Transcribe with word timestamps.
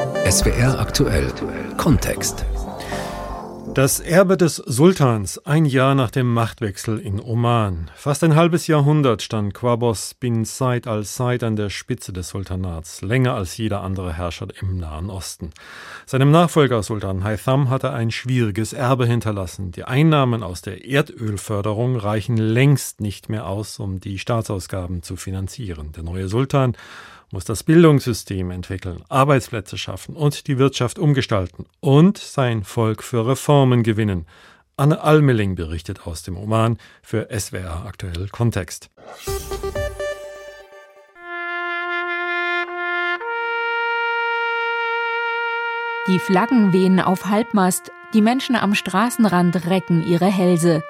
SWR 0.00 0.78
aktuell 0.78 1.30
Kontext. 1.76 2.46
Das 3.74 4.00
Erbe 4.00 4.36
des 4.36 4.56
Sultans, 4.56 5.44
ein 5.44 5.66
Jahr 5.66 5.94
nach 5.94 6.10
dem 6.10 6.32
Machtwechsel 6.32 6.98
in 6.98 7.20
Oman. 7.20 7.90
Fast 7.94 8.24
ein 8.24 8.34
halbes 8.34 8.66
Jahrhundert 8.66 9.20
stand 9.20 9.52
Quabos 9.52 10.14
bin 10.14 10.44
Said 10.44 10.86
al-Said 10.86 11.44
an 11.44 11.56
der 11.56 11.68
Spitze 11.68 12.12
des 12.12 12.30
Sultanats, 12.30 13.02
länger 13.02 13.34
als 13.34 13.56
jeder 13.58 13.82
andere 13.82 14.14
Herrscher 14.14 14.48
im 14.60 14.78
Nahen 14.78 15.10
Osten. 15.10 15.50
Seinem 16.06 16.30
Nachfolger 16.30 16.82
Sultan 16.82 17.22
Haitham 17.22 17.68
hat 17.68 17.84
er 17.84 17.92
ein 17.92 18.10
schwieriges 18.10 18.72
Erbe 18.72 19.06
hinterlassen. 19.06 19.70
Die 19.70 19.84
Einnahmen 19.84 20.42
aus 20.42 20.62
der 20.62 20.86
Erdölförderung 20.86 21.96
reichen 21.96 22.38
längst 22.38 23.00
nicht 23.00 23.28
mehr 23.28 23.46
aus, 23.46 23.78
um 23.78 24.00
die 24.00 24.18
Staatsausgaben 24.18 25.02
zu 25.02 25.16
finanzieren. 25.16 25.92
Der 25.92 26.02
neue 26.02 26.28
Sultan 26.28 26.74
muss 27.30 27.44
das 27.44 27.62
Bildungssystem 27.62 28.50
entwickeln, 28.50 29.02
Arbeitsplätze 29.08 29.78
schaffen 29.78 30.16
und 30.16 30.46
die 30.46 30.58
Wirtschaft 30.58 30.98
umgestalten 30.98 31.66
und 31.80 32.18
sein 32.18 32.64
Volk 32.64 33.02
für 33.02 33.26
Reformen 33.26 33.82
gewinnen. 33.82 34.26
Anne 34.76 35.00
Almeling 35.02 35.54
berichtet 35.54 36.06
aus 36.06 36.22
dem 36.22 36.36
Oman 36.36 36.78
für 37.02 37.28
SWR 37.30 37.84
aktuell 37.86 38.28
Kontext. 38.28 38.90
Die 46.08 46.18
Flaggen 46.18 46.72
wehen 46.72 46.98
auf 46.98 47.26
Halbmast, 47.26 47.92
die 48.14 48.22
Menschen 48.22 48.56
am 48.56 48.74
Straßenrand 48.74 49.66
recken 49.66 50.04
ihre 50.04 50.26
Hälse. 50.26 50.82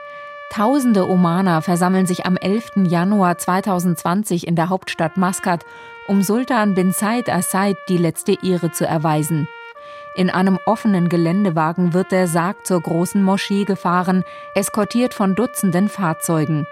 Tausende 0.50 1.08
Omaner 1.08 1.62
versammeln 1.62 2.06
sich 2.06 2.26
am 2.26 2.36
11. 2.36 2.86
Januar 2.88 3.36
2020 3.36 4.46
in 4.46 4.56
der 4.56 4.68
Hauptstadt 4.68 5.16
Maskat, 5.16 5.64
um 6.10 6.22
Sultan 6.24 6.74
bin 6.74 6.90
Said 6.90 7.30
Assaid 7.30 7.76
die 7.88 7.96
letzte 7.96 8.36
Ehre 8.42 8.72
zu 8.72 8.84
erweisen. 8.84 9.46
In 10.16 10.28
einem 10.28 10.58
offenen 10.66 11.08
Geländewagen 11.08 11.94
wird 11.94 12.10
der 12.10 12.26
Sarg 12.26 12.66
zur 12.66 12.80
großen 12.80 13.22
Moschee 13.22 13.64
gefahren, 13.64 14.24
eskortiert 14.56 15.14
von 15.14 15.36
Dutzenden 15.36 15.88
Fahrzeugen. 15.88 16.66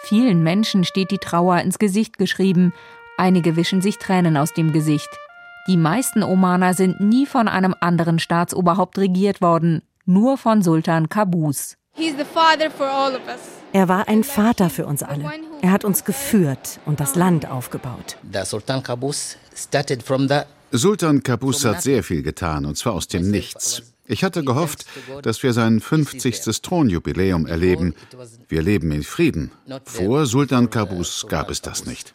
Vielen 0.00 0.42
Menschen 0.42 0.82
steht 0.82 1.12
die 1.12 1.18
Trauer 1.18 1.58
ins 1.58 1.78
Gesicht 1.78 2.18
geschrieben, 2.18 2.74
einige 3.16 3.54
wischen 3.54 3.82
sich 3.82 3.98
Tränen 3.98 4.36
aus 4.36 4.52
dem 4.52 4.72
Gesicht. 4.72 5.10
Die 5.68 5.76
meisten 5.76 6.24
Omaner 6.24 6.74
sind 6.74 6.98
nie 6.98 7.24
von 7.24 7.46
einem 7.46 7.76
anderen 7.78 8.18
Staatsoberhaupt 8.18 8.98
regiert 8.98 9.40
worden, 9.40 9.82
nur 10.06 10.36
von 10.36 10.60
Sultan 10.60 11.08
Qaboos. 11.08 11.76
Er 13.72 13.88
war 13.88 14.08
ein 14.08 14.24
Vater 14.24 14.68
für 14.70 14.86
uns 14.86 15.02
alle. 15.02 15.30
Er 15.62 15.70
hat 15.70 15.84
uns 15.84 16.04
geführt 16.04 16.78
und 16.84 17.00
das 17.00 17.14
Land 17.14 17.50
aufgebaut. 17.50 18.16
Sultan 20.74 21.22
Qaboos 21.22 21.64
hat 21.64 21.82
sehr 21.82 22.02
viel 22.02 22.22
getan, 22.22 22.64
und 22.64 22.76
zwar 22.76 22.94
aus 22.94 23.08
dem 23.08 23.30
Nichts. 23.30 23.82
Ich 24.06 24.24
hatte 24.24 24.42
gehofft, 24.44 24.86
dass 25.22 25.42
wir 25.42 25.52
sein 25.52 25.80
50. 25.80 26.60
Thronjubiläum 26.60 27.46
erleben. 27.46 27.94
Wir 28.48 28.62
leben 28.62 28.90
in 28.90 29.04
Frieden. 29.04 29.52
Vor 29.84 30.26
Sultan 30.26 30.70
Qaboos 30.70 31.26
gab 31.28 31.50
es 31.50 31.62
das 31.62 31.86
nicht. 31.86 32.14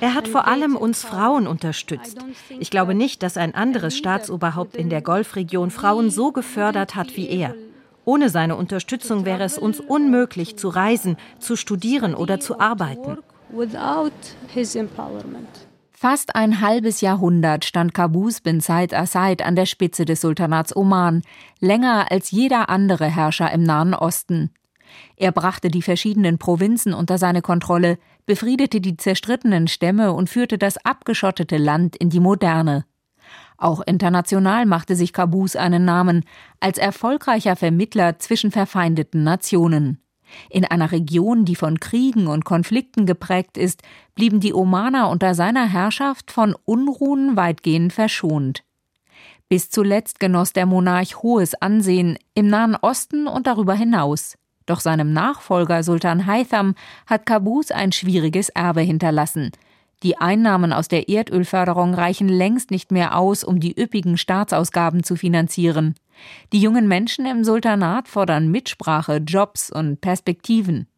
Er 0.00 0.14
hat 0.14 0.28
vor 0.28 0.46
allem 0.46 0.76
uns 0.76 1.02
Frauen 1.02 1.46
unterstützt. 1.46 2.18
Ich 2.58 2.70
glaube 2.70 2.94
nicht, 2.94 3.22
dass 3.22 3.36
ein 3.36 3.54
anderes 3.54 3.96
Staatsoberhaupt 3.98 4.76
in 4.76 4.88
der 4.88 5.02
Golfregion 5.02 5.70
Frauen 5.70 6.10
so 6.10 6.32
gefördert 6.32 6.94
hat 6.94 7.16
wie 7.16 7.28
er. 7.28 7.54
Ohne 8.04 8.28
seine 8.28 8.56
Unterstützung 8.56 9.24
wäre 9.24 9.44
es 9.44 9.58
uns 9.58 9.80
unmöglich 9.80 10.56
zu 10.58 10.68
reisen, 10.68 11.16
zu 11.38 11.56
studieren 11.56 12.14
oder 12.14 12.40
zu 12.40 12.60
arbeiten. 12.60 13.18
Fast 15.90 16.34
ein 16.34 16.60
halbes 16.60 17.00
Jahrhundert 17.00 17.64
stand 17.64 17.94
Qaboos 17.94 18.40
bin 18.40 18.60
Said 18.60 18.92
Assaid 18.92 19.40
an 19.42 19.56
der 19.56 19.64
Spitze 19.64 20.04
des 20.04 20.20
Sultanats 20.20 20.76
Oman, 20.76 21.22
länger 21.60 22.10
als 22.10 22.30
jeder 22.30 22.68
andere 22.68 23.06
Herrscher 23.06 23.50
im 23.52 23.62
Nahen 23.62 23.94
Osten. 23.94 24.50
Er 25.16 25.32
brachte 25.32 25.68
die 25.68 25.82
verschiedenen 25.82 26.38
Provinzen 26.38 26.92
unter 26.92 27.16
seine 27.16 27.42
Kontrolle, 27.42 27.98
befriedete 28.26 28.80
die 28.80 28.96
zerstrittenen 28.96 29.66
Stämme 29.66 30.12
und 30.12 30.28
führte 30.28 30.58
das 30.58 30.76
abgeschottete 30.84 31.56
Land 31.56 31.96
in 31.96 32.10
die 32.10 32.20
Moderne. 32.20 32.84
Auch 33.56 33.80
international 33.80 34.66
machte 34.66 34.96
sich 34.96 35.12
Qaboos 35.12 35.56
einen 35.56 35.84
Namen 35.84 36.24
als 36.60 36.78
erfolgreicher 36.78 37.56
Vermittler 37.56 38.18
zwischen 38.18 38.50
verfeindeten 38.50 39.22
Nationen. 39.22 40.00
In 40.50 40.64
einer 40.64 40.90
Region, 40.90 41.44
die 41.44 41.54
von 41.54 41.80
Kriegen 41.80 42.26
und 42.26 42.44
Konflikten 42.44 43.06
geprägt 43.06 43.56
ist, 43.56 43.82
blieben 44.14 44.40
die 44.40 44.54
Omaner 44.54 45.08
unter 45.08 45.34
seiner 45.34 45.66
Herrschaft 45.66 46.30
von 46.30 46.56
Unruhen 46.64 47.36
weitgehend 47.36 47.92
verschont. 47.92 48.64
Bis 49.48 49.70
zuletzt 49.70 50.20
genoss 50.20 50.52
der 50.52 50.66
Monarch 50.66 51.22
hohes 51.22 51.54
Ansehen 51.54 52.18
im 52.34 52.48
Nahen 52.48 52.76
Osten 52.76 53.28
und 53.28 53.46
darüber 53.46 53.74
hinaus. 53.74 54.36
Doch 54.66 54.80
seinem 54.80 55.12
Nachfolger 55.12 55.82
Sultan 55.82 56.26
Haitham 56.26 56.74
hat 57.06 57.26
Qaboos 57.26 57.70
ein 57.70 57.92
schwieriges 57.92 58.48
Erbe 58.48 58.80
hinterlassen. 58.80 59.52
Die 60.04 60.18
Einnahmen 60.18 60.74
aus 60.74 60.88
der 60.88 61.08
Erdölförderung 61.08 61.94
reichen 61.94 62.28
längst 62.28 62.70
nicht 62.70 62.92
mehr 62.92 63.16
aus, 63.16 63.42
um 63.42 63.58
die 63.58 63.80
üppigen 63.80 64.18
Staatsausgaben 64.18 65.02
zu 65.02 65.16
finanzieren. 65.16 65.94
Die 66.52 66.60
jungen 66.60 66.86
Menschen 66.86 67.24
im 67.24 67.42
Sultanat 67.42 68.06
fordern 68.06 68.50
Mitsprache, 68.50 69.16
Jobs 69.16 69.72
und 69.72 70.02
Perspektiven. 70.02 70.88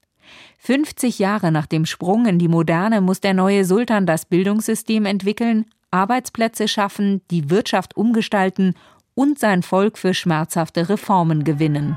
50 0.59 1.21
Jahre 1.21 1.53
nach 1.53 1.67
dem 1.67 1.87
Sprung 1.87 2.27
in 2.27 2.41
die 2.41 2.49
Moderne 2.49 3.01
muss 3.01 3.21
der 3.21 3.33
neue 3.33 3.65
Sultan 3.65 4.07
das 4.07 4.25
Bildungssystem 4.25 5.07
entwickeln, 5.07 5.67
Arbeitsplätze 5.93 6.67
schaffen, 6.67 7.23
die 7.31 7.49
Wirtschaft 7.49 7.97
umgestalten 7.97 8.75
und 9.15 9.39
sein 9.39 9.63
Volk 9.63 9.99
für 9.99 10.15
schmerzhafte 10.15 10.89
Reformen 10.89 11.45
gewinnen. 11.45 11.97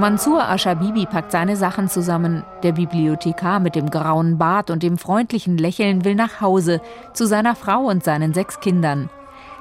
Mansur 0.00 0.48
Ashabibi 0.48 1.04
packt 1.04 1.30
seine 1.30 1.56
Sachen 1.56 1.90
zusammen. 1.90 2.42
Der 2.62 2.72
Bibliothekar 2.72 3.60
mit 3.60 3.74
dem 3.74 3.90
grauen 3.90 4.38
Bart 4.38 4.70
und 4.70 4.82
dem 4.82 4.96
freundlichen 4.96 5.58
Lächeln 5.58 6.06
will 6.06 6.14
nach 6.14 6.40
Hause 6.40 6.80
zu 7.12 7.26
seiner 7.26 7.54
Frau 7.54 7.80
und 7.82 8.02
seinen 8.02 8.32
sechs 8.32 8.60
Kindern. 8.60 9.10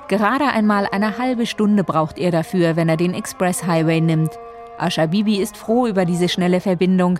Gerade 0.07 0.45
einmal 0.45 0.87
eine 0.93 1.17
halbe 1.17 1.45
Stunde 1.45 1.83
braucht 1.83 2.17
er 2.17 2.31
dafür, 2.31 2.77
wenn 2.77 2.87
er 2.87 2.95
den 2.95 3.13
Express 3.13 3.67
Highway 3.67 3.99
nimmt. 3.99 4.31
Ashabibi 4.77 5.41
ist 5.41 5.57
froh 5.57 5.87
über 5.87 6.05
diese 6.05 6.29
schnelle 6.29 6.61
Verbindung. 6.61 7.19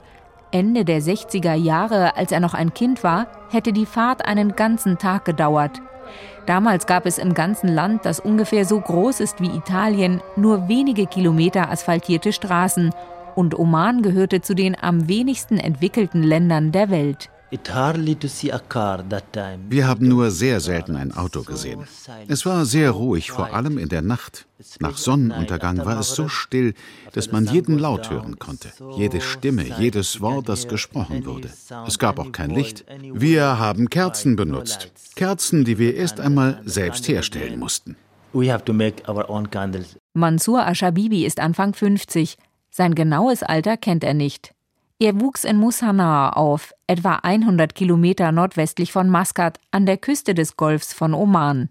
Ende 0.52 0.85
der 0.85 1.02
60er 1.02 1.56
Jahre, 1.56 2.16
als 2.16 2.31
er 2.31 2.40
noch 2.40 2.53
ein 2.53 2.74
Kind 2.74 3.03
war, 3.03 3.28
hätte 3.50 3.74
die 3.74 3.85
Fahrt 3.85 4.25
einen 4.25 4.56
ganzen 4.56 4.97
Tag 4.97 5.25
gedauert. 5.25 5.81
Damals 6.49 6.87
gab 6.87 7.05
es 7.05 7.19
im 7.19 7.35
ganzen 7.35 7.67
Land, 7.67 8.05
das 8.05 8.19
ungefähr 8.19 8.65
so 8.65 8.81
groß 8.81 9.19
ist 9.19 9.39
wie 9.39 9.55
Italien, 9.55 10.19
nur 10.35 10.67
wenige 10.67 11.05
Kilometer 11.05 11.69
asphaltierte 11.69 12.33
Straßen 12.33 12.89
und 13.35 13.59
Oman 13.59 14.01
gehörte 14.01 14.41
zu 14.41 14.55
den 14.55 14.75
am 14.81 15.07
wenigsten 15.07 15.59
entwickelten 15.59 16.23
Ländern 16.23 16.71
der 16.71 16.89
Welt. 16.89 17.29
Wir 19.69 19.87
haben 19.87 20.07
nur 20.07 20.29
sehr 20.29 20.59
selten 20.59 20.95
ein 20.95 21.11
Auto 21.11 21.41
gesehen. 21.41 21.87
Es 22.27 22.45
war 22.45 22.65
sehr 22.65 22.91
ruhig, 22.91 23.31
vor 23.31 23.53
allem 23.53 23.77
in 23.77 23.89
der 23.89 24.01
Nacht. 24.01 24.45
Nach 24.79 24.97
Sonnenuntergang 24.97 25.83
war 25.85 25.99
es 25.99 26.09
so 26.09 26.27
still, 26.27 26.73
dass 27.13 27.31
man 27.31 27.47
jeden 27.47 27.79
Laut 27.79 28.11
hören 28.11 28.37
konnte, 28.37 28.69
jede 28.95 29.21
Stimme, 29.21 29.63
jedes 29.79 30.21
Wort, 30.21 30.47
das 30.47 30.67
gesprochen 30.67 31.25
wurde. 31.25 31.49
Es 31.87 31.97
gab 31.97 32.19
auch 32.19 32.31
kein 32.31 32.51
Licht. 32.51 32.85
Wir 33.13 33.57
haben 33.57 33.89
Kerzen 33.89 34.35
benutzt. 34.35 34.91
Kerzen, 35.16 35.66
die 35.66 35.79
wir 35.79 35.95
erst 35.95 36.19
einmal 36.19 36.61
selbst 36.66 37.07
herstellen 37.07 37.57
mussten. 37.57 37.95
Mansur 40.13 40.67
Ashabibi 40.67 41.25
ist 41.25 41.39
Anfang 41.39 41.73
50. 41.73 42.37
Sein 42.69 42.93
genaues 42.93 43.41
Alter 43.41 43.75
kennt 43.75 44.03
er 44.03 44.13
nicht. 44.13 44.53
Er 45.01 45.21
wuchs 45.21 45.45
in 45.45 45.55
Mushanaa 45.55 46.31
auf, 46.31 46.73
etwa 46.85 47.15
100 47.23 47.73
Kilometer 47.73 48.34
nordwestlich 48.34 48.91
von 48.91 49.09
Maskat, 49.09 49.57
an 49.72 49.85
der 49.85 49.96
Küste 49.96 50.34
des 50.34 50.57
Golfs 50.57 50.93
von 50.93 51.13
Oman. 51.13 51.69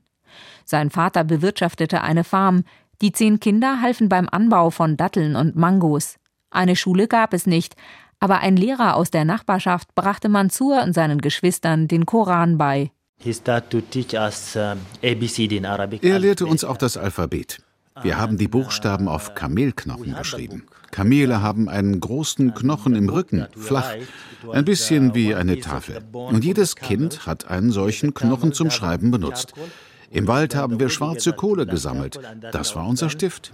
Sein 0.65 0.89
Vater 0.89 1.25
bewirtschaftete 1.25 2.01
eine 2.01 2.25
Farm, 2.25 2.65
die 3.03 3.13
zehn 3.13 3.39
Kinder 3.39 3.83
halfen 3.83 4.09
beim 4.09 4.31
Anbau 4.31 4.71
von 4.71 4.97
Datteln 4.97 5.37
und 5.37 5.57
Mangos. 5.57 6.17
Eine 6.51 6.75
Schule 6.75 7.07
gab 7.07 7.35
es 7.35 7.47
nicht, 7.47 7.77
aber 8.19 8.41
ein 8.41 8.57
Lehrer 8.57 8.97
aus 8.97 9.11
der 9.11 9.27
Nachbarschaft 9.27 9.95
brachte 9.95 10.31
Mansur 10.31 10.83
und 10.83 10.95
seinen 10.95 11.21
Geschwistern 11.21 11.87
den 11.87 12.07
Koran 12.07 12.57
bei. 12.57 12.91
Uh, 13.23 13.31
er 16.01 16.19
lehrte 16.19 16.47
uns 16.47 16.65
auch 16.65 16.77
das 16.79 16.97
Alphabet. 16.97 17.61
Wir 18.03 18.19
haben 18.19 18.39
die 18.39 18.49
Buchstaben 18.49 19.09
auf 19.09 19.35
Kamelknochen 19.35 20.15
geschrieben. 20.15 20.67
Kamele 20.91 21.43
haben 21.43 21.69
einen 21.69 22.01
großen 22.01 22.55
Knochen 22.55 22.95
im 22.95 23.09
Rücken, 23.09 23.47
flach, 23.57 23.95
ein 24.53 24.65
bisschen 24.65 25.15
wie 25.15 25.35
eine 25.35 25.61
Tafel. 25.61 26.01
Und 26.13 26.45
jedes 26.45 26.77
Kind 26.77 27.27
hat 27.27 27.49
einen 27.49 27.71
solchen 27.71 28.15
Knochen 28.15 28.53
zum 28.53 28.71
Schreiben 28.71 29.11
benutzt. 29.11 29.53
Im 30.11 30.27
Wald 30.27 30.55
haben 30.55 30.81
wir 30.81 30.89
schwarze 30.89 31.33
Kohle 31.33 31.67
gesammelt. 31.67 32.19
Das 32.53 32.75
war 32.75 32.87
unser 32.87 33.11
Stift. 33.11 33.53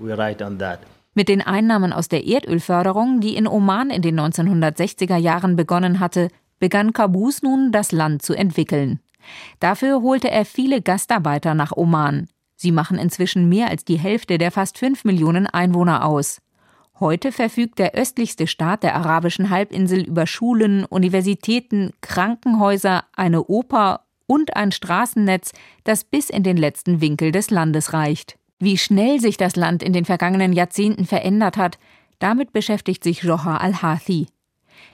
Mit 1.14 1.28
den 1.28 1.42
Einnahmen 1.42 1.92
aus 1.92 2.08
der 2.08 2.26
Erdölförderung, 2.26 3.20
die 3.20 3.36
in 3.36 3.46
Oman 3.46 3.90
in 3.90 4.02
den 4.02 4.18
1960er 4.18 5.16
Jahren 5.16 5.56
begonnen 5.56 6.00
hatte, 6.00 6.28
begann 6.58 6.92
Kabus 6.92 7.42
nun, 7.42 7.72
das 7.72 7.92
Land 7.92 8.22
zu 8.22 8.34
entwickeln. 8.34 9.00
Dafür 9.60 10.02
holte 10.02 10.30
er 10.30 10.44
viele 10.44 10.82
Gastarbeiter 10.82 11.54
nach 11.54 11.72
Oman. 11.76 12.28
Sie 12.64 12.72
machen 12.72 12.96
inzwischen 12.96 13.50
mehr 13.50 13.68
als 13.68 13.84
die 13.84 13.98
Hälfte 13.98 14.38
der 14.38 14.50
fast 14.50 14.78
fünf 14.78 15.04
Millionen 15.04 15.46
Einwohner 15.46 16.06
aus. 16.06 16.40
Heute 16.98 17.30
verfügt 17.30 17.78
der 17.78 17.94
östlichste 17.94 18.46
Staat 18.46 18.82
der 18.82 18.96
arabischen 18.96 19.50
Halbinsel 19.50 20.00
über 20.00 20.26
Schulen, 20.26 20.86
Universitäten, 20.86 21.90
Krankenhäuser, 22.00 23.04
eine 23.14 23.44
Oper 23.44 24.06
und 24.26 24.56
ein 24.56 24.72
Straßennetz, 24.72 25.52
das 25.84 26.04
bis 26.04 26.30
in 26.30 26.42
den 26.42 26.56
letzten 26.56 27.02
Winkel 27.02 27.32
des 27.32 27.50
Landes 27.50 27.92
reicht. 27.92 28.38
Wie 28.58 28.78
schnell 28.78 29.20
sich 29.20 29.36
das 29.36 29.56
Land 29.56 29.82
in 29.82 29.92
den 29.92 30.06
vergangenen 30.06 30.54
Jahrzehnten 30.54 31.04
verändert 31.04 31.58
hat, 31.58 31.78
damit 32.18 32.54
beschäftigt 32.54 33.04
sich 33.04 33.24
Joha 33.24 33.58
al-Hathi. 33.58 34.28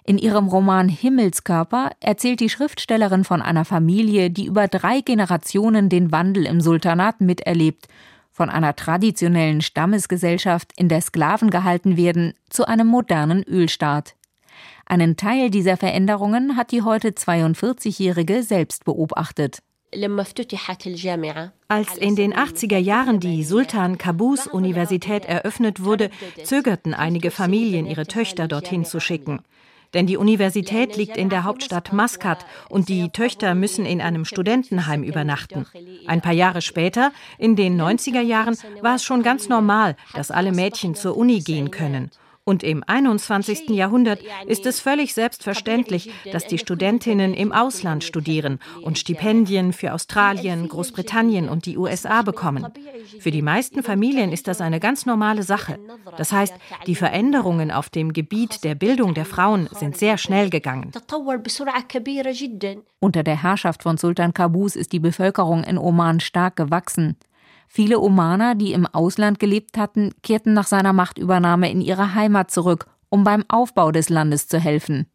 In 0.05 0.19
ihrem 0.19 0.49
Roman 0.49 0.89
Himmelskörper 0.89 1.91
erzählt 2.01 2.41
die 2.41 2.49
Schriftstellerin 2.49 3.25
von 3.25 3.43
einer 3.43 3.65
Familie, 3.65 4.31
die 4.31 4.47
über 4.47 4.67
drei 4.69 5.01
Generationen 5.01 5.89
den 5.89 6.11
Wandel 6.11 6.47
im 6.47 6.61
Sultanat 6.61 7.21
miterlebt 7.21 7.89
von 8.31 8.49
einer 8.49 8.75
traditionellen 8.75 9.61
Stammesgesellschaft, 9.61 10.73
in 10.77 10.89
der 10.89 11.03
Sklaven 11.03 11.51
gehalten 11.51 11.97
werden, 11.99 12.33
zu 12.49 12.67
einem 12.67 12.87
modernen 12.87 13.43
Ölstaat. 13.43 14.15
Einen 14.87 15.17
Teil 15.17 15.51
dieser 15.51 15.77
Veränderungen 15.77 16.57
hat 16.57 16.73
die 16.73 16.83
heute 16.83 17.11
42-Jährige 17.11 18.43
selbst 18.43 18.85
beobachtet. 18.85 19.63
Als 21.69 21.97
in 21.99 22.17
den 22.17 22.35
80er 22.35 22.79
Jahren 22.79 23.21
die 23.21 23.45
Sultan 23.45 23.99
Kabus 23.99 24.47
Universität 24.47 25.25
eröffnet 25.25 25.83
wurde, 25.85 26.11
zögerten 26.45 26.95
einige 26.95 27.31
Familien, 27.31 27.87
ihre 27.87 28.07
Töchter 28.07 28.49
dorthin 28.49 28.85
zu 28.85 29.01
schicken. 29.01 29.41
Denn 29.95 30.07
die 30.07 30.17
Universität 30.17 30.97
liegt 30.97 31.17
in 31.17 31.29
der 31.29 31.45
Hauptstadt 31.45 31.93
Maskat 31.93 32.47
und 32.69 32.89
die 32.89 33.11
Töchter 33.11 33.55
müssen 33.55 33.85
in 33.87 34.01
einem 34.01 34.25
Studentenheim 34.25 35.03
übernachten. 35.03 35.67
Ein 36.07 36.21
paar 36.21 36.33
Jahre 36.33 36.63
später, 36.63 37.13
in 37.39 37.57
den 37.57 37.81
90er 37.81 38.21
Jahren, 38.21 38.57
war 38.83 38.97
es 38.97 39.05
schon 39.05 39.23
ganz 39.23 39.49
normal, 39.49 39.97
dass 40.15 40.31
alle 40.31 40.53
Mädchen 40.53 40.95
zur 40.95 41.17
Uni 41.17 41.41
gehen 41.41 41.71
können. 41.71 42.11
Und 42.51 42.65
im 42.65 42.83
21. 42.85 43.71
Jahrhundert 43.71 44.19
ist 44.45 44.67
es 44.67 44.81
völlig 44.81 45.15
selbstverständlich, 45.15 46.11
dass 46.33 46.49
die 46.49 46.59
Studentinnen 46.59 47.33
im 47.33 47.53
Ausland 47.53 48.03
studieren 48.03 48.59
und 48.83 48.99
Stipendien 48.99 49.73
für 49.73 49.93
Australien, 49.93 50.69
Großbritannien 50.69 51.49
und 51.49 51.65
die 51.65 51.79
USA 51.79 52.23
bekommen. 52.23 52.67
Für 53.21 53.31
die 53.31 53.41
meisten 53.41 53.85
Familien 53.85 54.33
ist 54.33 54.49
das 54.49 54.61
eine 54.61 54.81
ganz 54.81 55.07
normale 55.07 55.45
Sache. 55.45 55.79
Das 56.17 56.33
heißt, 56.33 56.55
die 56.89 56.97
Veränderungen 56.97 57.71
auf 57.71 57.89
dem 57.89 58.13
Gebiet 58.13 58.65
der 58.65 58.75
Bildung 58.75 59.15
der 59.15 59.27
Frauen 59.27 59.69
sind 59.71 59.97
sehr 59.97 60.19
schnell 60.19 60.51
gegangen. 60.51 60.91
Unter 62.99 63.23
der 63.23 63.43
Herrschaft 63.45 63.85
von 63.85 63.97
Sultan 63.97 64.35
Kabus 64.35 64.75
ist 64.75 64.91
die 64.91 64.99
Bevölkerung 64.99 65.63
in 65.63 65.79
Oman 65.79 66.19
stark 66.19 66.57
gewachsen. 66.57 67.17
Viele 67.73 68.01
Omaner, 68.01 68.57
die 68.57 68.73
im 68.73 68.85
Ausland 68.85 69.39
gelebt 69.39 69.79
hatten, 69.79 70.11
kehrten 70.25 70.55
nach 70.55 70.67
seiner 70.67 70.93
Machtübernahme 70.93 71.71
in 71.71 71.81
ihre 71.81 72.17
Heimat 72.17 72.51
zurück, 72.51 72.89
um 73.11 73.23
beim 73.23 73.45
Aufbau 73.47 73.93
des 73.93 74.09
Landes 74.09 74.49
zu 74.49 74.59
helfen. 74.59 75.07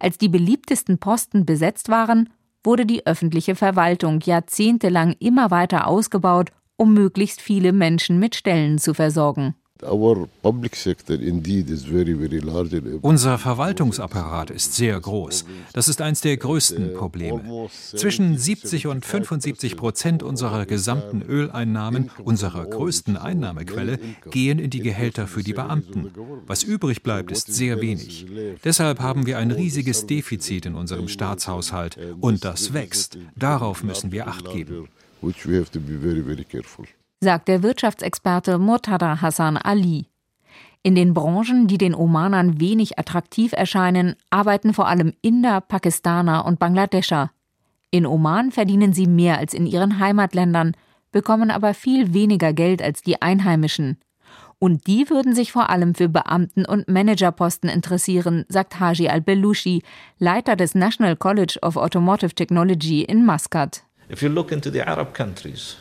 Als 0.00 0.18
die 0.18 0.28
beliebtesten 0.28 0.98
Posten 0.98 1.46
besetzt 1.46 1.88
waren, 1.88 2.28
wurde 2.64 2.86
die 2.86 3.06
öffentliche 3.06 3.54
Verwaltung 3.54 4.18
jahrzehntelang 4.18 5.14
immer 5.20 5.52
weiter 5.52 5.86
ausgebaut, 5.86 6.50
um 6.74 6.92
möglichst 6.92 7.40
viele 7.40 7.72
Menschen 7.72 8.18
mit 8.18 8.34
Stellen 8.34 8.78
zu 8.78 8.92
versorgen. 8.92 9.54
Unser 13.02 13.38
Verwaltungsapparat 13.38 14.50
ist 14.50 14.74
sehr 14.74 14.98
groß. 14.98 15.44
Das 15.72 15.88
ist 15.88 16.00
eines 16.00 16.20
der 16.22 16.36
größten 16.36 16.94
Probleme. 16.94 17.68
Zwischen 17.70 18.38
70 18.38 18.86
und 18.86 19.04
75 19.04 19.76
Prozent 19.76 20.22
unserer 20.22 20.66
gesamten 20.66 21.22
Öleinnahmen, 21.22 22.10
unserer 22.24 22.64
größten 22.64 23.16
Einnahmequelle, 23.16 23.98
gehen 24.30 24.58
in 24.58 24.70
die 24.70 24.80
Gehälter 24.80 25.26
für 25.26 25.42
die 25.42 25.52
Beamten. 25.52 26.10
Was 26.46 26.62
übrig 26.62 27.02
bleibt, 27.02 27.30
ist 27.30 27.52
sehr 27.52 27.80
wenig. 27.80 28.26
Deshalb 28.64 29.00
haben 29.00 29.26
wir 29.26 29.38
ein 29.38 29.50
riesiges 29.50 30.06
Defizit 30.06 30.66
in 30.66 30.74
unserem 30.74 31.08
Staatshaushalt 31.08 31.98
und 32.20 32.44
das 32.44 32.72
wächst. 32.72 33.18
Darauf 33.36 33.82
müssen 33.82 34.12
wir 34.12 34.26
Acht 34.26 34.50
geben 34.50 34.88
sagt 37.20 37.48
der 37.48 37.62
Wirtschaftsexperte 37.62 38.58
Murtada 38.58 39.20
Hassan 39.20 39.56
Ali. 39.56 40.06
In 40.82 40.94
den 40.94 41.14
Branchen, 41.14 41.66
die 41.66 41.78
den 41.78 41.94
Omanern 41.94 42.60
wenig 42.60 42.98
attraktiv 42.98 43.52
erscheinen, 43.52 44.14
arbeiten 44.30 44.72
vor 44.72 44.86
allem 44.86 45.12
Inder, 45.20 45.60
Pakistaner 45.60 46.44
und 46.44 46.58
Bangladescher. 46.58 47.30
In 47.90 48.06
Oman 48.06 48.52
verdienen 48.52 48.92
sie 48.92 49.06
mehr 49.06 49.38
als 49.38 49.54
in 49.54 49.66
ihren 49.66 49.98
Heimatländern, 49.98 50.76
bekommen 51.10 51.50
aber 51.50 51.74
viel 51.74 52.14
weniger 52.14 52.52
Geld 52.52 52.82
als 52.82 53.02
die 53.02 53.20
Einheimischen. 53.20 53.98
Und 54.58 54.86
die 54.86 55.10
würden 55.10 55.34
sich 55.34 55.52
vor 55.52 55.70
allem 55.70 55.94
für 55.94 56.08
Beamten- 56.08 56.64
und 56.64 56.88
Managerposten 56.88 57.68
interessieren, 57.68 58.44
sagt 58.48 58.80
Haji 58.80 59.08
al-Belushi, 59.08 59.82
Leiter 60.18 60.56
des 60.56 60.74
National 60.74 61.16
College 61.16 61.58
of 61.62 61.76
Automotive 61.76 62.34
Technology 62.34 63.02
in 63.02 63.24
Muscat. 63.24 63.82
If 64.10 64.22
you 64.22 64.28
look 64.28 64.52
into 64.52 64.70
the 64.70 64.82
Arab 64.82 65.14
countries, 65.14 65.76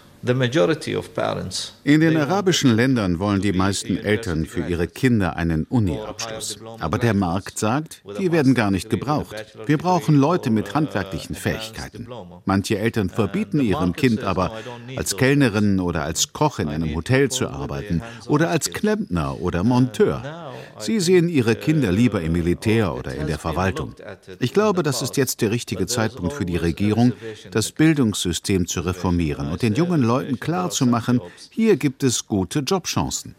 in 1.83 1.99
den 1.99 2.17
arabischen 2.17 2.75
Ländern 2.75 3.19
wollen 3.19 3.41
die 3.41 3.53
meisten 3.53 3.97
Eltern 3.97 4.47
für 4.47 4.67
ihre 4.67 4.87
Kinder 4.87 5.35
einen 5.35 5.65
Uni-Abschluss. 5.65 6.57
Aber 6.79 6.97
der 6.97 7.13
Markt 7.13 7.59
sagt, 7.59 8.01
die 8.17 8.31
werden 8.31 8.55
gar 8.55 8.71
nicht 8.71 8.89
gebraucht. 8.89 9.35
Wir 9.67 9.77
brauchen 9.77 10.15
Leute 10.15 10.49
mit 10.49 10.73
handwerklichen 10.73 11.35
Fähigkeiten. 11.35 12.07
Manche 12.45 12.79
Eltern 12.79 13.09
verbieten 13.09 13.59
ihrem 13.59 13.93
Kind 13.93 14.23
aber, 14.23 14.51
als 14.95 15.15
Kellnerin 15.15 15.79
oder 15.79 16.03
als 16.03 16.33
Koch 16.33 16.57
in 16.57 16.69
einem 16.69 16.95
Hotel 16.95 17.29
zu 17.29 17.47
arbeiten 17.47 18.01
oder 18.27 18.49
als 18.49 18.71
Klempner 18.71 19.39
oder 19.41 19.63
Monteur. 19.63 20.53
Sie 20.79 20.99
sehen 20.99 21.29
ihre 21.29 21.55
Kinder 21.55 21.91
lieber 21.91 22.21
im 22.21 22.31
Militär 22.31 22.95
oder 22.95 23.13
in 23.13 23.27
der 23.27 23.37
Verwaltung. 23.37 23.93
Ich 24.39 24.53
glaube, 24.53 24.81
das 24.81 25.03
ist 25.03 25.17
jetzt 25.17 25.41
der 25.41 25.51
richtige 25.51 25.85
Zeitpunkt 25.85 26.33
für 26.33 26.45
die 26.45 26.57
Regierung, 26.57 27.13
das 27.51 27.71
Bildungssystem 27.71 28.65
zu 28.65 28.81
reformieren 28.81 29.51
und 29.51 29.61
den 29.61 29.75
jungen 29.75 30.01
Leuten 30.01 30.14
Leuten 30.15 30.39
klarzumachen, 30.39 31.19
hier 31.49 31.75
gibt 31.75 32.01
es 32.01 32.25
gute 32.25 32.59
Jobchancen. 32.59 33.35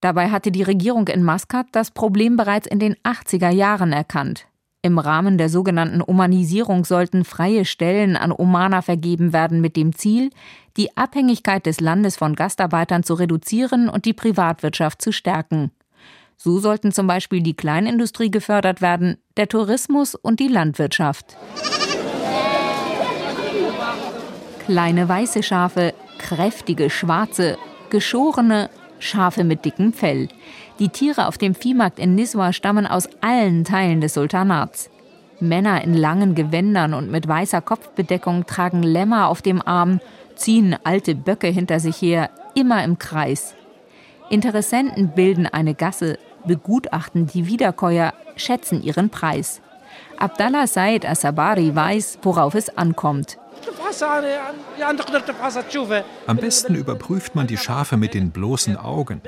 Dabei 0.00 0.30
hatte 0.30 0.52
die 0.52 0.62
Regierung 0.62 1.08
in 1.08 1.22
Maskat 1.24 1.66
das 1.72 1.90
Problem 1.90 2.36
bereits 2.36 2.68
in 2.68 2.78
den 2.78 2.94
80er 3.02 3.50
Jahren 3.50 3.92
erkannt. 3.92 4.46
Im 4.82 5.00
Rahmen 5.00 5.38
der 5.38 5.48
sogenannten 5.48 6.00
Omanisierung 6.00 6.84
sollten 6.84 7.24
freie 7.24 7.64
Stellen 7.64 8.16
an 8.16 8.30
Omaner 8.30 8.82
vergeben 8.82 9.32
werden 9.32 9.60
mit 9.60 9.74
dem 9.74 9.96
Ziel, 9.96 10.30
die 10.76 10.96
Abhängigkeit 10.96 11.66
des 11.66 11.80
Landes 11.80 12.14
von 12.14 12.36
Gastarbeitern 12.36 13.02
zu 13.02 13.14
reduzieren 13.14 13.88
und 13.88 14.04
die 14.04 14.12
Privatwirtschaft 14.12 15.02
zu 15.02 15.10
stärken. 15.10 15.72
So 16.36 16.60
sollten 16.60 16.92
zum 16.92 17.08
Beispiel 17.08 17.40
die 17.40 17.56
Kleinindustrie 17.56 18.30
gefördert 18.30 18.80
werden, 18.80 19.16
der 19.36 19.48
Tourismus 19.48 20.14
und 20.14 20.38
die 20.38 20.48
Landwirtschaft 20.48 21.36
kleine 24.66 25.08
weiße 25.08 25.44
Schafe, 25.44 25.94
kräftige 26.18 26.90
schwarze, 26.90 27.56
geschorene 27.88 28.68
Schafe 28.98 29.44
mit 29.44 29.64
dickem 29.64 29.92
Fell. 29.92 30.28
Die 30.80 30.88
Tiere 30.88 31.28
auf 31.28 31.38
dem 31.38 31.54
Viehmarkt 31.54 32.00
in 32.00 32.16
Niswa 32.16 32.52
stammen 32.52 32.84
aus 32.84 33.08
allen 33.20 33.62
Teilen 33.62 34.00
des 34.00 34.14
Sultanats. 34.14 34.90
Männer 35.38 35.84
in 35.84 35.94
langen 35.94 36.34
Gewändern 36.34 36.94
und 36.94 37.12
mit 37.12 37.28
weißer 37.28 37.60
Kopfbedeckung 37.60 38.46
tragen 38.46 38.82
Lämmer 38.82 39.28
auf 39.28 39.40
dem 39.40 39.62
Arm, 39.62 40.00
ziehen 40.34 40.76
alte 40.82 41.14
Böcke 41.14 41.46
hinter 41.46 41.78
sich 41.78 42.02
her, 42.02 42.30
immer 42.56 42.82
im 42.82 42.98
Kreis. 42.98 43.54
Interessenten 44.30 45.10
bilden 45.10 45.46
eine 45.46 45.74
Gasse, 45.74 46.18
begutachten 46.44 47.28
die 47.28 47.46
Wiederkäuer, 47.46 48.14
schätzen 48.34 48.82
ihren 48.82 49.10
Preis. 49.10 49.60
Abdallah 50.18 50.66
Said 50.66 51.06
Asabari 51.06 51.72
weiß, 51.72 52.18
worauf 52.22 52.56
es 52.56 52.76
ankommt. 52.76 53.38
Am 56.26 56.36
besten 56.36 56.74
überprüft 56.74 57.34
man 57.34 57.46
die 57.46 57.56
Schafe 57.56 57.96
mit 57.96 58.14
den 58.14 58.30
bloßen 58.30 58.76
Augen. 58.76 59.20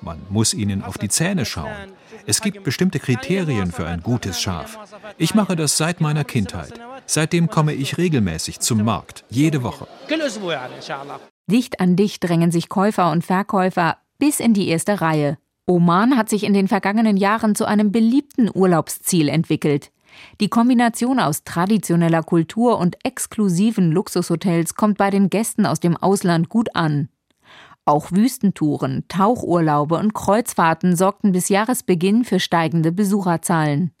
Man 0.00 0.20
muss 0.28 0.54
ihnen 0.54 0.82
auf 0.82 0.98
die 0.98 1.08
Zähne 1.08 1.44
schauen. 1.44 1.92
Es 2.26 2.40
gibt 2.40 2.64
bestimmte 2.64 2.98
Kriterien 2.98 3.72
für 3.72 3.86
ein 3.86 4.02
gutes 4.02 4.40
Schaf. 4.40 4.78
Ich 5.18 5.34
mache 5.34 5.56
das 5.56 5.76
seit 5.76 6.00
meiner 6.00 6.24
Kindheit. 6.24 6.72
Seitdem 7.06 7.48
komme 7.48 7.74
ich 7.74 7.98
regelmäßig 7.98 8.60
zum 8.60 8.84
Markt, 8.84 9.24
jede 9.28 9.62
Woche. 9.62 9.86
Dicht 11.46 11.80
an 11.80 11.96
dicht 11.96 12.24
drängen 12.24 12.50
sich 12.50 12.68
Käufer 12.68 13.10
und 13.10 13.24
Verkäufer 13.24 13.98
bis 14.18 14.40
in 14.40 14.54
die 14.54 14.68
erste 14.68 15.00
Reihe. 15.00 15.36
Oman 15.66 16.16
hat 16.16 16.28
sich 16.28 16.44
in 16.44 16.54
den 16.54 16.68
vergangenen 16.68 17.16
Jahren 17.16 17.54
zu 17.54 17.64
einem 17.64 17.90
beliebten 17.90 18.50
Urlaubsziel 18.52 19.28
entwickelt. 19.28 19.90
Die 20.40 20.48
Kombination 20.48 21.20
aus 21.20 21.44
traditioneller 21.44 22.22
Kultur 22.22 22.78
und 22.78 22.96
exklusiven 23.04 23.92
Luxushotels 23.92 24.74
kommt 24.74 24.98
bei 24.98 25.10
den 25.10 25.30
Gästen 25.30 25.66
aus 25.66 25.80
dem 25.80 25.96
Ausland 25.96 26.48
gut 26.48 26.74
an. 26.74 27.08
Auch 27.86 28.10
Wüstentouren, 28.12 29.04
Tauchurlaube 29.08 29.96
und 29.96 30.14
Kreuzfahrten 30.14 30.96
sorgten 30.96 31.32
bis 31.32 31.50
Jahresbeginn 31.50 32.24
für 32.24 32.40
steigende 32.40 32.92
Besucherzahlen. 32.92 33.92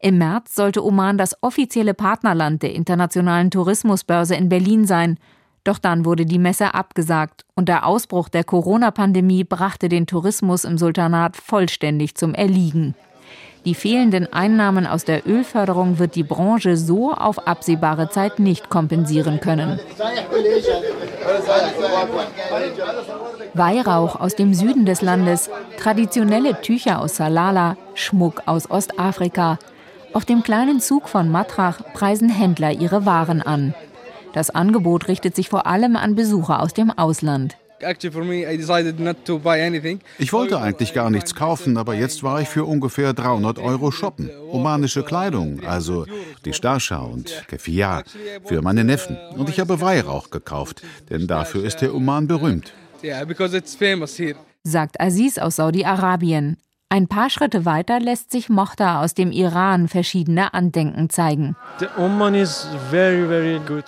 Im 0.00 0.16
März 0.16 0.54
sollte 0.54 0.82
Oman 0.82 1.18
das 1.18 1.42
offizielle 1.42 1.92
Partnerland 1.92 2.62
der 2.62 2.74
internationalen 2.74 3.50
Tourismusbörse 3.50 4.34
in 4.34 4.48
Berlin 4.48 4.86
sein. 4.86 5.18
Doch 5.62 5.78
dann 5.78 6.06
wurde 6.06 6.24
die 6.24 6.38
Messe 6.38 6.72
abgesagt 6.72 7.44
und 7.54 7.68
der 7.68 7.84
Ausbruch 7.84 8.30
der 8.30 8.44
Corona-Pandemie 8.44 9.44
brachte 9.44 9.90
den 9.90 10.06
Tourismus 10.06 10.64
im 10.64 10.78
Sultanat 10.78 11.36
vollständig 11.36 12.14
zum 12.14 12.32
Erliegen. 12.32 12.94
Die 13.64 13.74
fehlenden 13.74 14.32
Einnahmen 14.32 14.86
aus 14.86 15.04
der 15.04 15.26
Ölförderung 15.26 15.98
wird 15.98 16.14
die 16.14 16.22
Branche 16.22 16.76
so 16.76 17.12
auf 17.12 17.46
absehbare 17.46 18.08
Zeit 18.08 18.38
nicht 18.38 18.70
kompensieren 18.70 19.40
können. 19.40 19.78
Weihrauch 23.54 24.20
aus 24.20 24.36
dem 24.36 24.54
Süden 24.54 24.86
des 24.86 25.02
Landes, 25.02 25.50
traditionelle 25.78 26.60
Tücher 26.62 27.00
aus 27.00 27.16
Salala, 27.16 27.76
Schmuck 27.94 28.42
aus 28.46 28.70
Ostafrika. 28.70 29.58
Auf 30.14 30.24
dem 30.24 30.42
kleinen 30.42 30.80
Zug 30.80 31.08
von 31.08 31.28
Matrach 31.28 31.80
preisen 31.92 32.30
Händler 32.30 32.72
ihre 32.72 33.04
Waren 33.04 33.42
an. 33.42 33.74
Das 34.32 34.50
Angebot 34.50 35.08
richtet 35.08 35.36
sich 35.36 35.48
vor 35.48 35.66
allem 35.66 35.96
an 35.96 36.14
Besucher 36.14 36.62
aus 36.62 36.72
dem 36.72 36.90
Ausland. 36.90 37.57
Ich 40.18 40.32
wollte 40.32 40.60
eigentlich 40.60 40.94
gar 40.94 41.10
nichts 41.10 41.34
kaufen, 41.34 41.76
aber 41.76 41.94
jetzt 41.94 42.22
war 42.22 42.40
ich 42.40 42.48
für 42.48 42.64
ungefähr 42.64 43.12
300 43.12 43.58
Euro 43.58 43.90
shoppen. 43.90 44.30
Omanische 44.50 45.02
Kleidung, 45.02 45.60
also 45.64 46.06
die 46.44 46.52
Starscha 46.52 46.98
und 46.98 47.44
Kefia, 47.48 48.02
für 48.44 48.62
meine 48.62 48.84
Neffen. 48.84 49.16
Und 49.36 49.48
ich 49.48 49.60
habe 49.60 49.80
Weihrauch 49.80 50.30
gekauft, 50.30 50.82
denn 51.10 51.26
dafür 51.26 51.64
ist 51.64 51.78
der 51.78 51.94
Oman 51.94 52.26
berühmt. 52.26 52.72
Sagt 54.64 55.00
Aziz 55.00 55.38
aus 55.38 55.56
Saudi-Arabien. 55.56 56.56
Ein 56.90 57.06
paar 57.06 57.28
Schritte 57.28 57.66
weiter 57.66 58.00
lässt 58.00 58.32
sich 58.32 58.48
Mochta 58.48 59.02
aus 59.02 59.12
dem 59.12 59.30
Iran 59.30 59.88
verschiedene 59.88 60.54
Andenken 60.54 61.10
zeigen. 61.10 61.54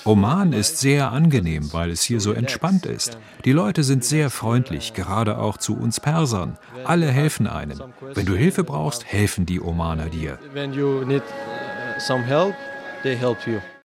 Oman 0.04 0.52
ist 0.52 0.78
sehr 0.78 1.11
angenehm, 1.11 1.73
weil 1.73 1.90
es 1.90 2.02
hier 2.02 2.21
so 2.21 2.33
entspannt 2.33 2.85
ist. 2.85 3.16
Die 3.47 3.52
Leute 3.52 3.85
sind 3.85 4.04
sehr 4.04 4.28
freundlich, 4.28 4.92
gerade 4.92 5.38
auch 5.38 5.57
zu 5.57 5.78
uns 5.78 5.99
Persern. 5.99 6.59
Alle 6.85 7.07
helfen 7.07 7.47
einem. 7.47 7.80
Wenn 8.12 8.26
du 8.26 8.35
Hilfe 8.35 8.64
brauchst, 8.64 9.07
helfen 9.07 9.47
die 9.47 9.62
Omaner 9.62 10.11
dir. 10.11 10.38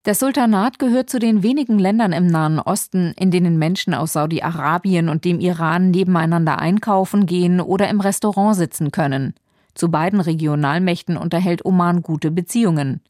Das 0.04 0.18
Sultanat 0.18 0.80
gehört 0.80 1.12
zu 1.12 1.20
den 1.20 1.44
wenigen 1.44 1.78
Ländern 1.78 2.12
im 2.12 2.26
Nahen 2.26 2.60
Osten, 2.60 3.14
in 3.20 3.30
denen 3.30 3.60
Menschen 3.60 3.94
aus 3.94 4.14
Saudi-Arabien 4.14 5.10
und 5.10 5.26
dem 5.26 5.40
Iran 5.40 5.92
nebeneinander 5.92 6.58
einkaufen 6.58 7.28
gehen 7.28 7.62
oder 7.62 7.88
im 7.88 8.00
Restaurant 8.00 8.56
sitzen 8.56 8.90
können. 8.90 9.36
Zu 9.76 9.92
beiden 9.92 10.20
Regionalmächten 10.20 11.18
unterhält 11.18 11.64
Oman 11.66 12.02
gute 12.02 12.32
Beziehungen. 12.32 13.02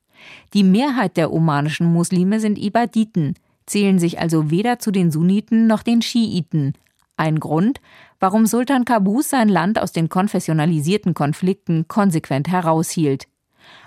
Die 0.53 0.65
Mehrheit 0.65 1.15
der 1.15 1.31
omanischen 1.31 1.87
Muslime 1.87 2.41
sind 2.41 2.59
Ibaditen, 2.59 3.35
zählen 3.65 3.97
sich 3.97 4.19
also 4.19 4.51
weder 4.51 4.77
zu 4.77 4.91
den 4.91 5.11
Sunniten 5.11 5.67
noch 5.67 5.83
den 5.83 6.01
Schiiten. 6.01 6.73
Ein 7.15 7.39
Grund, 7.39 7.79
warum 8.19 8.45
Sultan 8.45 8.83
Qaboos 8.83 9.29
sein 9.29 9.47
Land 9.47 9.79
aus 9.79 9.93
den 9.93 10.09
konfessionalisierten 10.09 11.13
Konflikten 11.13 11.87
konsequent 11.87 12.49
heraushielt. 12.49 13.27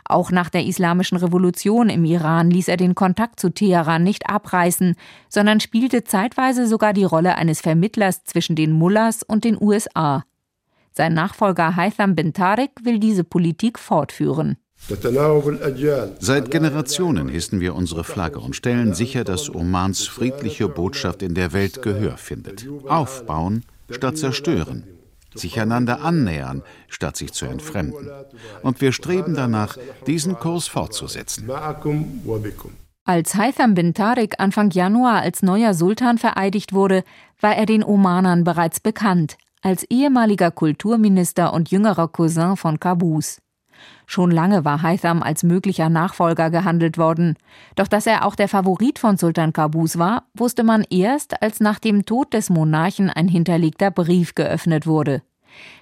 Auch 0.04 0.30
nach 0.30 0.50
der 0.50 0.64
Islamischen 0.64 1.16
Revolution 1.16 1.88
im 1.88 2.04
Iran 2.04 2.50
ließ 2.50 2.68
er 2.68 2.76
den 2.76 2.94
Kontakt 2.94 3.40
zu 3.40 3.50
Teheran 3.50 4.02
nicht 4.02 4.28
abreißen, 4.28 4.96
sondern 5.28 5.60
spielte 5.60 6.04
zeitweise 6.04 6.66
sogar 6.66 6.92
die 6.92 7.04
Rolle 7.04 7.36
eines 7.36 7.60
Vermittlers 7.60 8.24
zwischen 8.24 8.56
den 8.56 8.72
Mullahs 8.72 9.22
und 9.22 9.44
den 9.44 9.56
USA. 9.60 10.24
Sein 10.92 11.14
Nachfolger 11.14 11.74
Haitham 11.76 12.14
bin 12.14 12.32
Tariq 12.32 12.70
will 12.84 12.98
diese 12.98 13.24
Politik 13.24 13.78
fortführen. 13.78 14.56
Seit 16.18 16.50
Generationen 16.50 17.28
hissen 17.28 17.60
wir 17.60 17.74
unsere 17.74 18.04
Flagge 18.04 18.38
und 18.38 18.54
stellen 18.54 18.92
sicher, 18.92 19.24
dass 19.24 19.52
Omans 19.52 20.06
friedliche 20.06 20.68
Botschaft 20.68 21.22
in 21.22 21.34
der 21.34 21.52
Welt 21.52 21.80
Gehör 21.82 22.18
findet. 22.18 22.66
Aufbauen 22.86 23.64
statt 23.90 24.18
zerstören 24.18 24.84
sich 25.34 25.60
einander 25.60 26.02
annähern, 26.02 26.62
statt 26.88 27.16
sich 27.16 27.32
zu 27.32 27.46
entfremden. 27.46 28.10
Und 28.62 28.80
wir 28.80 28.92
streben 28.92 29.34
danach, 29.34 29.76
diesen 30.06 30.34
Kurs 30.38 30.66
fortzusetzen. 30.68 31.50
Als 33.06 33.34
Haitham 33.34 33.74
bin 33.74 33.92
Tariq 33.92 34.36
Anfang 34.38 34.70
Januar 34.70 35.20
als 35.20 35.42
neuer 35.42 35.74
Sultan 35.74 36.16
vereidigt 36.16 36.72
wurde, 36.72 37.04
war 37.40 37.54
er 37.54 37.66
den 37.66 37.84
Omanern 37.84 38.44
bereits 38.44 38.80
bekannt, 38.80 39.36
als 39.60 39.84
ehemaliger 39.90 40.50
Kulturminister 40.50 41.52
und 41.52 41.70
jüngerer 41.70 42.08
Cousin 42.08 42.56
von 42.56 42.80
Qaboos. 42.80 43.38
Schon 44.06 44.30
lange 44.30 44.64
war 44.64 44.82
Haitham 44.82 45.22
als 45.22 45.42
möglicher 45.42 45.88
Nachfolger 45.88 46.50
gehandelt 46.50 46.98
worden. 46.98 47.36
Doch 47.74 47.88
dass 47.88 48.06
er 48.06 48.26
auch 48.26 48.36
der 48.36 48.48
Favorit 48.48 48.98
von 48.98 49.16
Sultan 49.16 49.52
Qaboos 49.52 49.98
war, 49.98 50.24
wusste 50.34 50.62
man 50.62 50.84
erst, 50.90 51.42
als 51.42 51.60
nach 51.60 51.78
dem 51.78 52.04
Tod 52.04 52.34
des 52.34 52.50
Monarchen 52.50 53.10
ein 53.10 53.28
hinterlegter 53.28 53.90
Brief 53.90 54.34
geöffnet 54.34 54.86
wurde. 54.86 55.22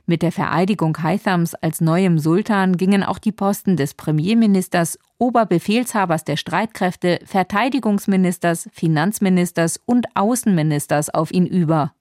Mit 0.07 0.23
der 0.23 0.33
Vereidigung 0.33 1.03
Haithams 1.03 1.55
als 1.55 1.81
neuem 1.81 2.19
Sultan 2.19 2.77
gingen 2.77 3.03
auch 3.03 3.19
die 3.19 3.33
Posten 3.33 3.77
des 3.77 3.95
Premierministers, 3.95 4.99
Oberbefehlshabers 5.19 6.25
der 6.25 6.37
Streitkräfte, 6.37 7.21
Verteidigungsministers, 7.25 8.69
Finanzministers 8.73 9.81
und 9.87 10.07
Außenministers 10.15 11.11
auf 11.11 11.33
ihn 11.33 11.47
über. 11.47 11.93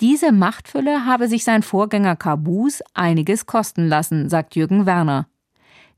Diese 0.00 0.30
Machtfülle 0.30 1.06
habe 1.06 1.26
sich 1.26 1.42
sein 1.42 1.64
Vorgänger 1.64 2.14
Qaboos 2.14 2.82
einiges 2.94 3.46
kosten 3.46 3.88
lassen, 3.88 4.28
sagt 4.28 4.54
Jürgen 4.54 4.86
Werner. 4.86 5.26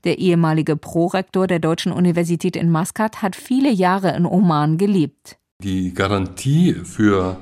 Der 0.03 0.17
ehemalige 0.17 0.75
Prorektor 0.75 1.45
der 1.45 1.59
Deutschen 1.59 1.91
Universität 1.91 2.55
in 2.55 2.71
Maskat 2.71 3.21
hat 3.21 3.35
viele 3.35 3.71
Jahre 3.71 4.15
in 4.15 4.25
Oman 4.25 4.79
gelebt. 4.79 5.37
Die 5.61 5.93
Garantie 5.93 6.73
für 6.73 7.37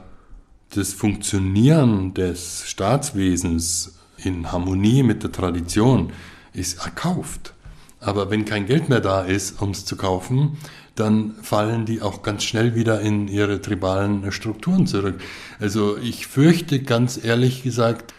das 0.75 0.91
Funktionieren 0.91 2.13
des 2.13 2.63
Staatswesens 2.67 3.97
in 4.17 4.51
Harmonie 4.51 5.03
mit 5.03 5.23
der 5.23 5.31
Tradition 5.31 6.11
ist 6.51 6.85
erkauft. 6.85 7.53
Aber 8.01 8.29
wenn 8.29 8.43
kein 8.43 8.65
Geld 8.65 8.89
mehr 8.89 8.99
da 8.99 9.21
ist, 9.21 9.61
um 9.61 9.71
es 9.71 9.85
zu 9.85 9.95
kaufen, 9.95 10.57
dann 10.95 11.35
fallen 11.41 11.85
die 11.85 12.01
auch 12.01 12.21
ganz 12.23 12.43
schnell 12.43 12.75
wieder 12.75 13.01
in 13.01 13.27
ihre 13.27 13.61
tribalen 13.61 14.31
Strukturen 14.31 14.87
zurück. 14.87 15.21
Also 15.59 15.97
ich 15.97 16.27
fürchte 16.27 16.81
ganz 16.81 17.23
ehrlich 17.23 17.63
gesagt, 17.63 18.13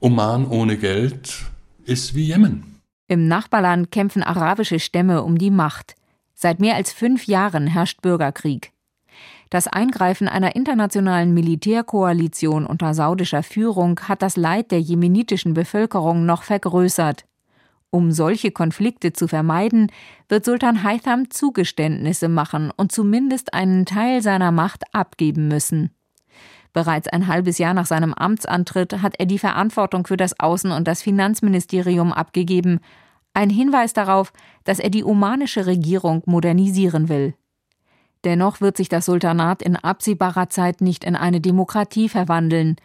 Oman 0.00 0.46
ohne 0.46 0.76
Geld 0.76 1.44
ist 1.84 2.14
wie 2.14 2.26
Jemen. 2.26 2.80
Im 3.08 3.26
Nachbarland 3.26 3.90
kämpfen 3.90 4.22
arabische 4.22 4.78
Stämme 4.78 5.22
um 5.22 5.38
die 5.38 5.50
Macht. 5.50 5.94
Seit 6.34 6.60
mehr 6.60 6.76
als 6.76 6.92
fünf 6.92 7.26
Jahren 7.26 7.66
herrscht 7.66 8.02
Bürgerkrieg. 8.02 8.72
Das 9.50 9.66
Eingreifen 9.66 10.28
einer 10.28 10.54
internationalen 10.54 11.32
Militärkoalition 11.32 12.66
unter 12.66 12.92
saudischer 12.92 13.42
Führung 13.42 13.98
hat 14.00 14.20
das 14.20 14.36
Leid 14.36 14.70
der 14.70 14.80
jemenitischen 14.80 15.54
Bevölkerung 15.54 16.26
noch 16.26 16.42
vergrößert. 16.42 17.24
Um 17.90 18.12
solche 18.12 18.50
Konflikte 18.50 19.12
zu 19.14 19.28
vermeiden, 19.28 19.90
wird 20.28 20.44
Sultan 20.44 20.82
Haitham 20.82 21.30
Zugeständnisse 21.30 22.28
machen 22.28 22.70
und 22.76 22.92
zumindest 22.92 23.54
einen 23.54 23.86
Teil 23.86 24.20
seiner 24.22 24.52
Macht 24.52 24.84
abgeben 24.92 25.48
müssen. 25.48 25.90
Bereits 26.74 27.08
ein 27.08 27.26
halbes 27.28 27.56
Jahr 27.58 27.72
nach 27.72 27.86
seinem 27.86 28.12
Amtsantritt 28.12 29.00
hat 29.00 29.14
er 29.18 29.26
die 29.26 29.38
Verantwortung 29.38 30.06
für 30.06 30.18
das 30.18 30.38
Außen- 30.38 30.76
und 30.76 30.86
das 30.86 31.02
Finanzministerium 31.02 32.12
abgegeben. 32.12 32.80
Ein 33.32 33.48
Hinweis 33.48 33.94
darauf, 33.94 34.32
dass 34.64 34.78
er 34.78 34.90
die 34.90 35.04
omanische 35.04 35.64
Regierung 35.64 36.22
modernisieren 36.26 37.08
will. 37.08 37.34
Dennoch 38.24 38.60
wird 38.60 38.76
sich 38.76 38.88
das 38.88 39.06
Sultanat 39.06 39.62
in 39.62 39.76
absehbarer 39.76 40.50
Zeit 40.50 40.80
nicht 40.80 41.04
in 41.04 41.16
eine 41.16 41.40
Demokratie 41.40 42.08
verwandeln. 42.08 42.76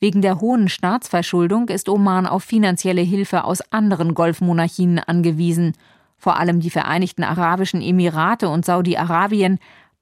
Wegen 0.00 0.22
der 0.22 0.40
hohen 0.40 0.68
Staatsverschuldung 0.68 1.68
ist 1.68 1.88
Oman 1.88 2.26
auf 2.26 2.44
finanzielle 2.44 3.00
Hilfe 3.02 3.44
aus 3.44 3.60
anderen 3.72 4.14
Golfmonarchien 4.14 4.98
angewiesen. 4.98 5.72
Vor 6.16 6.38
allem 6.38 6.60
die 6.60 6.70
Vereinigten 6.70 7.24
Arabischen 7.24 7.82
Emirate 7.82 8.48
und 8.48 8.64
Saudi-Arabien 8.64 9.58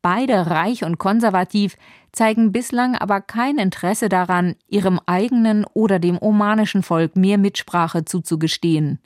beide 0.07 0.49
reich 0.49 0.85
und 0.85 0.99
konservativ, 0.99 1.77
zeigen 2.13 2.53
bislang 2.53 2.95
aber 2.95 3.21
kein 3.21 3.59
Interesse 3.59 4.09
daran, 4.09 4.55
ihrem 4.69 5.01
eigenen 5.05 5.65
oder 5.75 5.99
dem 5.99 6.17
omanischen 6.23 6.85
Volk 6.85 7.17
mehr 7.17 7.39
Mitsprache 7.39 8.05
zuzugestehen. 8.05 9.01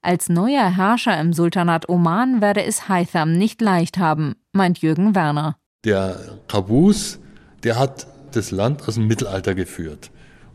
Als 0.00 0.30
neuer 0.30 0.74
Herrscher 0.74 1.20
im 1.20 1.34
Sultanat 1.34 1.90
Oman 1.90 2.40
werde 2.40 2.64
es 2.64 2.88
Haitham 2.88 3.32
nicht 3.32 3.60
leicht 3.60 3.98
haben, 3.98 4.34
meint 4.52 4.78
Jürgen 4.78 5.14
Werner. 5.14 5.56
Der 5.84 6.38
Qaboos, 6.48 7.18
der 7.62 7.78
hat 7.78 8.06
das 8.32 8.50
Land 8.50 8.88
aus 8.88 8.94
dem 8.94 9.08
Mittelalter 9.08 9.54
geführt. 9.54 10.10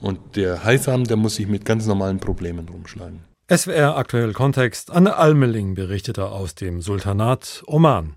Und 0.05 0.35
der 0.35 0.63
Haitham, 0.63 1.05
der 1.05 1.17
muss 1.17 1.33
sich 1.33 1.47
mit 1.47 1.65
ganz 1.65 1.87
normalen 1.87 2.19
Problemen 2.19 2.69
rumschlagen. 2.69 3.21
SWR 3.51 3.97
aktuell 3.97 4.33
Kontext. 4.33 4.91
Anne 4.91 5.15
Almeling 5.15 5.73
berichtete 5.73 6.27
aus 6.27 6.53
dem 6.53 6.79
Sultanat 6.79 7.63
Oman. 7.65 8.15